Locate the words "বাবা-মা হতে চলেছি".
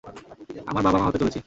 0.85-1.39